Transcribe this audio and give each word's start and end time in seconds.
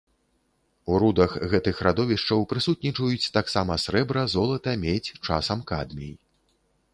У 0.93 1.01
рудах 1.01 1.35
гэтых 1.51 1.81
радовішчаў 1.87 2.41
прысутнічаюць 2.53 3.31
таксама 3.37 3.77
срэбра, 3.85 4.25
золата, 4.35 4.71
медзь, 4.87 5.13
часам 5.27 5.59
кадмій. 5.75 6.13